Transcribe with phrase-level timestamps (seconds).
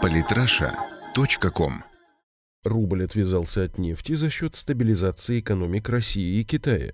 [0.00, 1.72] Политраша.ком
[2.64, 6.92] Рубль отвязался от нефти за счет стабилизации экономик России и Китая.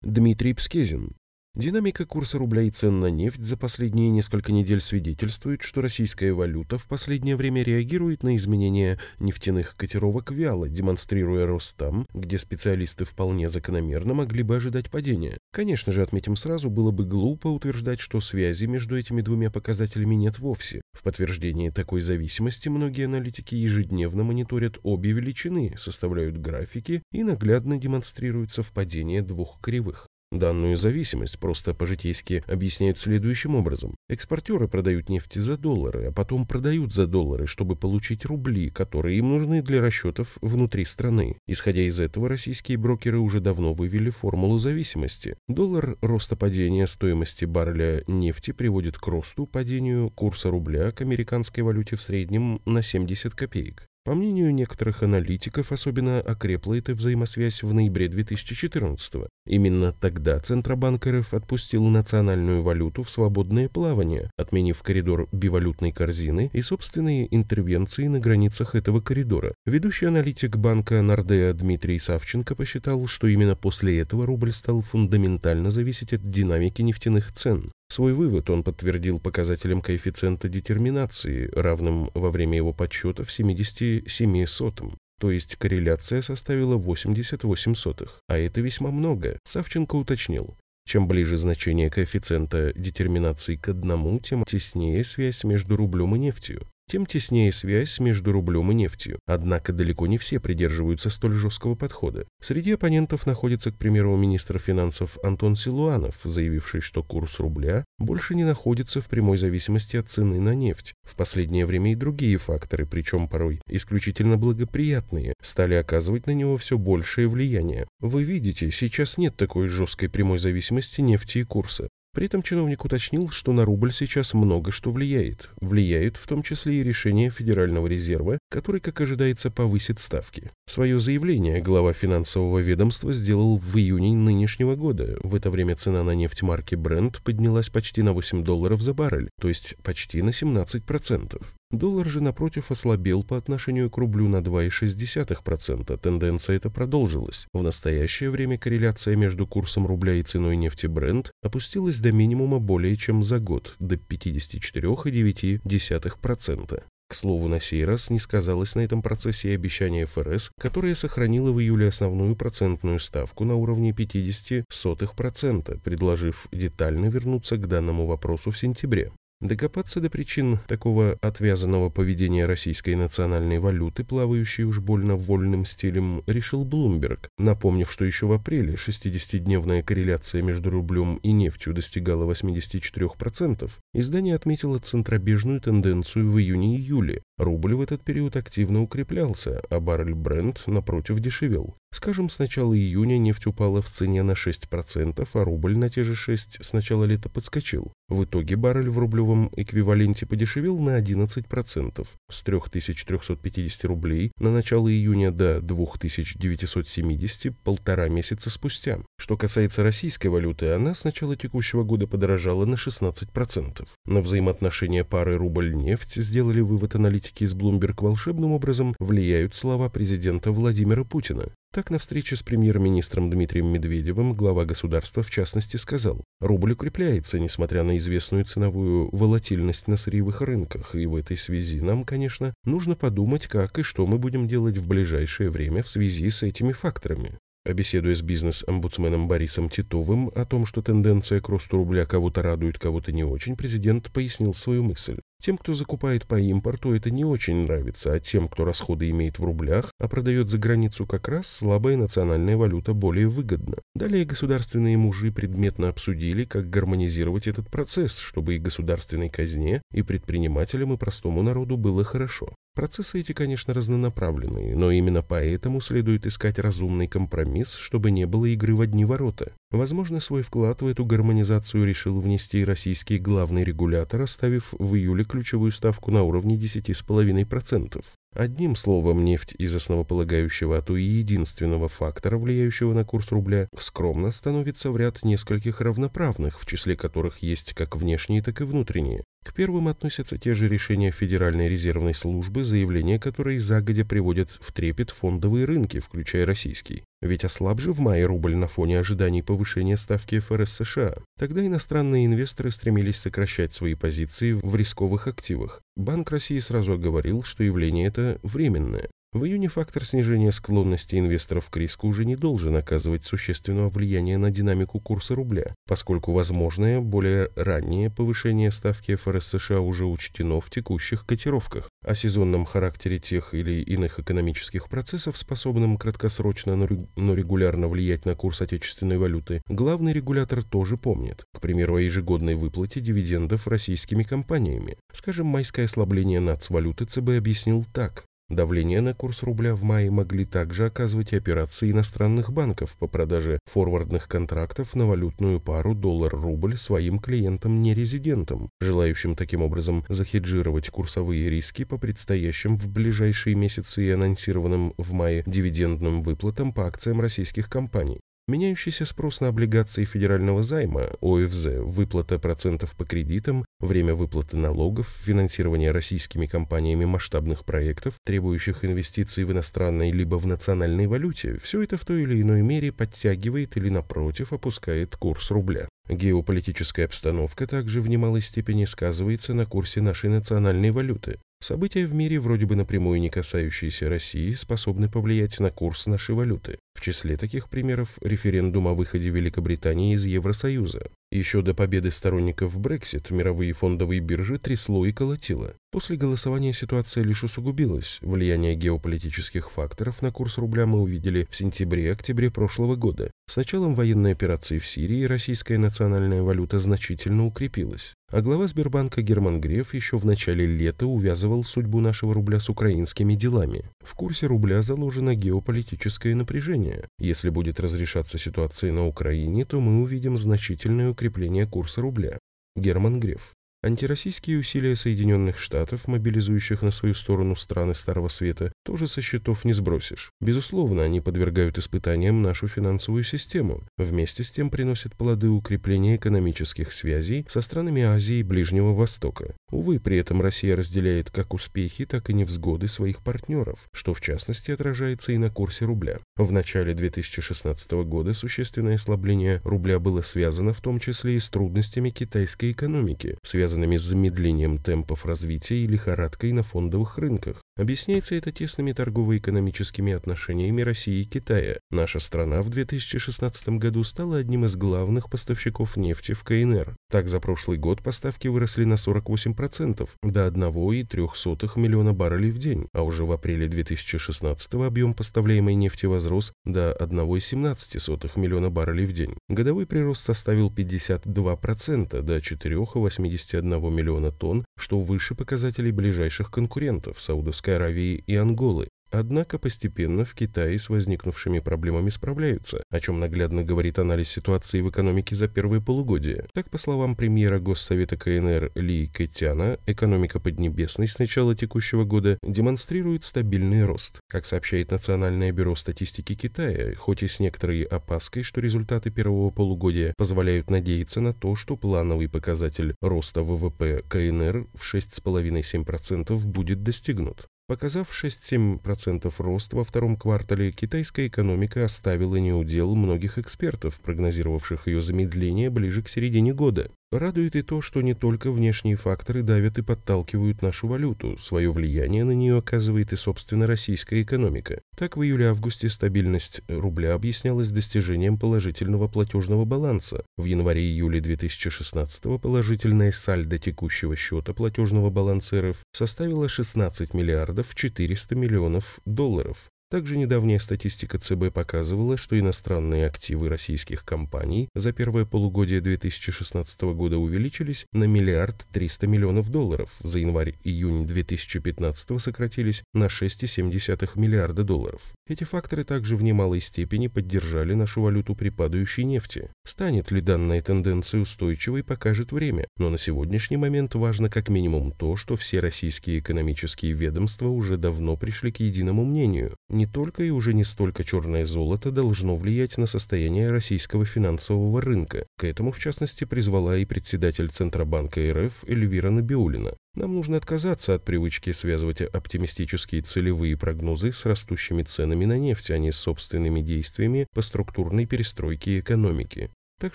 [0.00, 1.17] Дмитрий Пскезин,
[1.58, 6.78] Динамика курса рубля и цен на нефть за последние несколько недель свидетельствует, что российская валюта
[6.78, 13.48] в последнее время реагирует на изменения нефтяных котировок вяло, демонстрируя рост там, где специалисты вполне
[13.48, 15.36] закономерно могли бы ожидать падения.
[15.50, 20.38] Конечно же, отметим сразу, было бы глупо утверждать, что связи между этими двумя показателями нет
[20.38, 20.80] вовсе.
[20.92, 28.52] В подтверждении такой зависимости многие аналитики ежедневно мониторят обе величины, составляют графики и наглядно демонстрируют
[28.52, 30.06] совпадение двух кривых.
[30.30, 33.94] Данную зависимость просто по-житейски объясняют следующим образом.
[34.10, 39.30] Экспортеры продают нефть за доллары, а потом продают за доллары, чтобы получить рубли, которые им
[39.30, 41.38] нужны для расчетов внутри страны.
[41.46, 45.36] Исходя из этого, российские брокеры уже давно вывели формулу зависимости.
[45.48, 51.96] Доллар роста падения стоимости барреля нефти приводит к росту падению курса рубля к американской валюте
[51.96, 53.88] в среднем на 70 копеек.
[54.04, 59.28] По мнению некоторых аналитиков, особенно окрепла эта взаимосвязь в ноябре 2014 -го.
[59.46, 66.62] Именно тогда Центробанк РФ отпустил национальную валюту в свободное плавание, отменив коридор бивалютной корзины и
[66.62, 69.54] собственные интервенции на границах этого коридора.
[69.66, 76.12] Ведущий аналитик банка Нордеа Дмитрий Савченко посчитал, что именно после этого рубль стал фундаментально зависеть
[76.12, 77.72] от динамики нефтяных цен.
[77.90, 84.98] Свой вывод он подтвердил показателем коэффициента детерминации, равным во время его подсчетов 77 сотым.
[85.18, 88.20] То есть корреляция составила 88 сотых.
[88.28, 90.56] А это весьма много, Савченко уточнил.
[90.86, 97.06] Чем ближе значение коэффициента детерминации к одному, тем теснее связь между рублем и нефтью тем
[97.06, 99.18] теснее связь между рублем и нефтью.
[99.26, 102.26] Однако далеко не все придерживаются столь жесткого подхода.
[102.40, 108.44] Среди оппонентов находится, к примеру, министр финансов Антон Силуанов, заявивший, что курс рубля больше не
[108.44, 110.94] находится в прямой зависимости от цены на нефть.
[111.02, 116.78] В последнее время и другие факторы, причем порой исключительно благоприятные, стали оказывать на него все
[116.78, 117.86] большее влияние.
[118.00, 121.88] Вы видите, сейчас нет такой жесткой прямой зависимости нефти и курса.
[122.14, 125.50] При этом чиновник уточнил, что на рубль сейчас много что влияет.
[125.60, 130.50] Влияют в том числе и решения Федерального резерва, который, как ожидается, повысит ставки.
[130.66, 135.18] Свое заявление глава финансового ведомства сделал в июне нынешнего года.
[135.22, 139.30] В это время цена на нефть марки Brent поднялась почти на 8 долларов за баррель,
[139.40, 141.42] то есть почти на 17%.
[141.70, 145.98] Доллар же, напротив, ослабел по отношению к рублю на 2,6%.
[145.98, 147.46] Тенденция эта продолжилась.
[147.52, 152.96] В настоящее время корреляция между курсом рубля и ценой нефти Brent опустилась до минимума более
[152.96, 156.82] чем за год, до 54,9%.
[157.08, 161.52] К слову, на сей раз не сказалось на этом процессе и обещание ФРС, которое сохранило
[161.52, 168.58] в июле основную процентную ставку на уровне 0,50%, предложив детально вернуться к данному вопросу в
[168.58, 169.10] сентябре.
[169.40, 176.64] Докопаться до причин такого отвязанного поведения российской национальной валюты, плавающей уж больно вольным стилем, решил
[176.64, 184.34] Блумберг, напомнив, что еще в апреле 60-дневная корреляция между рублем и нефтью достигала 84%, издание
[184.34, 187.22] отметило центробежную тенденцию в июне-июле.
[187.38, 191.76] Рубль в этот период активно укреплялся, а баррель Брент, напротив, дешевел.
[191.90, 196.12] Скажем, с начала июня нефть упала в цене на 6%, а рубль на те же
[196.12, 197.92] 6% с начала лета подскочил.
[198.08, 205.30] В итоге баррель в рублевом эквиваленте подешевел на 11%, с 3350 рублей на начало июня
[205.30, 208.98] до 2970 полтора месяца спустя.
[209.18, 213.86] Что касается российской валюты, она с начала текущего года подорожала на 16%.
[214.04, 216.94] На взаимоотношения пары рубль-нефть сделали вывод
[217.28, 221.52] аналитики из Bloomberg волшебным образом влияют слова президента Владимира Путина.
[221.72, 227.82] Так, на встрече с премьер-министром Дмитрием Медведевым глава государства в частности сказал, рубль укрепляется, несмотря
[227.82, 233.46] на известную ценовую волатильность на сырьевых рынках, и в этой связи нам, конечно, нужно подумать,
[233.46, 237.38] как и что мы будем делать в ближайшее время в связи с этими факторами.
[237.66, 242.78] А беседуя с бизнес-омбудсменом Борисом Титовым о том, что тенденция к росту рубля кого-то радует,
[242.78, 245.20] кого-то не очень, президент пояснил свою мысль.
[245.40, 249.44] Тем, кто закупает по импорту, это не очень нравится, а тем, кто расходы имеет в
[249.44, 253.76] рублях, а продает за границу как раз, слабая национальная валюта более выгодна.
[253.94, 260.92] Далее государственные мужи предметно обсудили, как гармонизировать этот процесс, чтобы и государственной казне, и предпринимателям,
[260.92, 262.52] и простому народу было хорошо.
[262.74, 268.74] Процессы эти, конечно, разнонаправленные, но именно поэтому следует искать разумный компромисс, чтобы не было игры
[268.74, 269.52] в одни ворота.
[269.70, 275.72] Возможно, свой вклад в эту гармонизацию решил внести российский главный регулятор, оставив в июле ключевую
[275.72, 278.02] ставку на уровне 10,5%.
[278.34, 284.30] Одним словом, нефть из основополагающего, а то и единственного фактора, влияющего на курс рубля, скромно
[284.30, 289.24] становится в ряд нескольких равноправных, в числе которых есть как внешние, так и внутренние.
[289.44, 295.10] К первым относятся те же решения Федеральной резервной службы, заявления которой загодя приводят в трепет
[295.10, 297.04] фондовые рынки, включая российский.
[297.22, 301.16] Ведь ослаб же в мае рубль на фоне ожиданий повышения ставки ФРС США.
[301.38, 305.82] Тогда иностранные инвесторы стремились сокращать свои позиции в рисковых активах.
[305.96, 309.08] Банк России сразу оговорил, что явление это временное.
[309.34, 314.50] В июне фактор снижения склонности инвесторов к риску уже не должен оказывать существенного влияния на
[314.50, 321.26] динамику курса рубля, поскольку возможное более раннее повышение ставки ФРС США уже учтено в текущих
[321.26, 321.90] котировках.
[322.06, 328.62] О сезонном характере тех или иных экономических процессов, способным краткосрочно, но регулярно влиять на курс
[328.62, 331.44] отечественной валюты, главный регулятор тоже помнит.
[331.52, 334.96] К примеру, о ежегодной выплате дивидендов российскими компаниями.
[335.12, 338.24] Скажем, майское ослабление нацвалюты ЦБ объяснил так.
[338.50, 344.26] Давление на курс рубля в мае могли также оказывать операции иностранных банков по продаже форвардных
[344.26, 352.78] контрактов на валютную пару доллар-рубль своим клиентам-нерезидентам, желающим таким образом захеджировать курсовые риски по предстоящим
[352.78, 358.22] в ближайшие месяцы и анонсированным в мае дивидендным выплатам по акциям российских компаний.
[358.48, 365.90] Меняющийся спрос на облигации федерального займа, ОФЗ, выплата процентов по кредитам, время выплаты налогов, финансирование
[365.90, 372.06] российскими компаниями масштабных проектов, требующих инвестиций в иностранной либо в национальной валюте, все это в
[372.06, 375.86] той или иной мере подтягивает или, напротив, опускает курс рубля.
[376.08, 381.38] Геополитическая обстановка также в немалой степени сказывается на курсе нашей национальной валюты.
[381.60, 386.78] События в мире, вроде бы напрямую не касающиеся России, способны повлиять на курс нашей валюты.
[386.98, 391.12] В числе таких примеров референдум о выходе Великобритании из Евросоюза.
[391.30, 395.74] Еще до победы сторонников Брексит мировые фондовые биржи трясло и колотило.
[395.92, 398.18] После голосования ситуация лишь усугубилась.
[398.20, 403.30] Влияние геополитических факторов на курс рубля мы увидели в сентябре-октябре прошлого года.
[403.46, 408.14] С началом военной операции в Сирии российская национальная валюта значительно укрепилась.
[408.30, 413.34] А глава Сбербанка Герман Греф еще в начале лета увязывал судьбу нашего рубля с украинскими
[413.34, 413.84] делами.
[414.00, 416.87] В курсе рубля заложено геополитическое напряжение.
[417.18, 422.38] Если будет разрешаться ситуация на Украине, то мы увидим значительное укрепление курса рубля.
[422.76, 423.54] Герман Греф.
[423.80, 429.72] Антироссийские усилия Соединенных Штатов, мобилизующих на свою сторону страны Старого Света, тоже со счетов не
[429.72, 430.32] сбросишь.
[430.40, 433.86] Безусловно, они подвергают испытаниям нашу финансовую систему.
[433.96, 439.54] Вместе с тем приносят плоды укрепления экономических связей со странами Азии и Ближнего Востока.
[439.70, 444.72] Увы, при этом Россия разделяет как успехи, так и невзгоды своих партнеров, что в частности
[444.72, 446.18] отражается и на курсе рубля.
[446.36, 452.10] В начале 2016 года существенное ослабление рубля было связано в том числе и с трудностями
[452.10, 457.62] китайской экономики, связанными связанными с замедлением темпов развития и лихорадкой на фондовых рынках.
[457.78, 461.78] Объясняется это тесными торгово-экономическими отношениями России и Китая.
[461.92, 466.96] Наша страна в 2016 году стала одним из главных поставщиков нефти в КНР.
[467.08, 473.02] Так, за прошлый год поставки выросли на 48%, до 1,3 миллиона баррелей в день, а
[473.02, 479.36] уже в апреле 2016 объем поставляемой нефти возрос до 1,17 миллиона баррелей в день.
[479.48, 487.76] Годовой прирост составил 52% до 4,81 миллиона тонн, что выше показателей ближайших конкурентов Саудовской Саудовской
[487.76, 488.88] Аравии и Анголы.
[489.10, 494.90] Однако постепенно в Китае с возникнувшими проблемами справляются, о чем наглядно говорит анализ ситуации в
[494.90, 496.46] экономике за первые полугодия.
[496.52, 503.24] Так, по словам премьера Госсовета КНР Ли Кэтяна, экономика Поднебесной с начала текущего года демонстрирует
[503.24, 504.20] стабильный рост.
[504.28, 510.12] Как сообщает Национальное бюро статистики Китая, хоть и с некоторой опаской, что результаты первого полугодия
[510.18, 517.48] позволяют надеяться на то, что плановый показатель роста ВВП КНР в 6,5-7% будет достигнут.
[517.68, 525.68] Показав 6-7% рост во втором квартале, китайская экономика оставила неудел многих экспертов, прогнозировавших ее замедление
[525.68, 526.90] ближе к середине года.
[527.10, 532.22] Радует и то, что не только внешние факторы давят и подталкивают нашу валюту, свое влияние
[532.24, 534.82] на нее оказывает и собственно российская экономика.
[534.94, 540.22] Так в июле-августе стабильность рубля объяснялась достижением положительного платежного баланса.
[540.36, 547.14] В январе-июле 2016 положительная сальдо текущего счета платежного баланса РФ составила 16
[547.58, 549.70] миллиардов 400 миллионов долларов.
[549.90, 557.16] Также недавняя статистика ЦБ показывала, что иностранные активы российских компаний за первое полугодие 2016 года
[557.16, 565.00] увеличились на миллиард 300 миллионов долларов, за январь-июнь 2015 сократились на 6,7 миллиарда долларов.
[565.26, 569.50] Эти факторы также в немалой степени поддержали нашу валюту при падающей нефти.
[569.64, 575.16] Станет ли данная тенденция устойчивой, покажет время, но на сегодняшний момент важно как минимум то,
[575.16, 580.52] что все российские экономические ведомства уже давно пришли к единому мнению– не только и уже
[580.54, 585.24] не столько черное золото должно влиять на состояние российского финансового рынка.
[585.38, 589.74] К этому, в частности, призвала и председатель Центробанка РФ Эльвира Набиулина.
[589.94, 595.78] Нам нужно отказаться от привычки связывать оптимистические целевые прогнозы с растущими ценами на нефть, а
[595.78, 599.50] не с собственными действиями по структурной перестройке экономики.
[599.80, 599.94] Так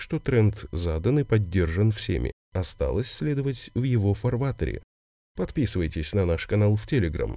[0.00, 2.32] что тренд задан и поддержан всеми.
[2.54, 4.82] Осталось следовать в его фарватере.
[5.36, 7.36] Подписывайтесь на наш канал в Телеграм.